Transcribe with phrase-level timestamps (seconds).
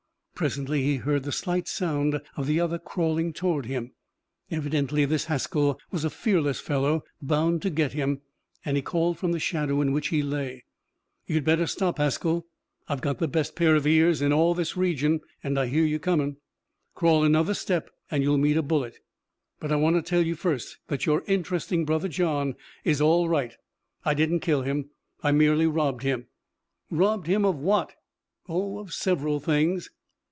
[0.33, 3.91] Presently he heard the slight sound of the other crawling toward him.
[4.49, 8.21] Evidently this Haskell was a fearless fellow, bound to get him,
[8.65, 10.65] and he called from the shadow in which he lay.
[11.27, 12.47] "You'd better stop, Haskell!
[12.89, 15.99] I've got the best pair of ears in all this region, and I hear you
[15.99, 16.37] coming!
[16.95, 18.97] Crawl another step and you meet a bullet!
[19.59, 23.55] But I want to tell you first that your interesting brother John is all right.
[24.03, 24.89] I didn't kill him.
[25.21, 26.29] I merely robbed him."
[26.89, 27.93] "Robbed him of what?"
[28.49, 29.91] "Oh, of several things."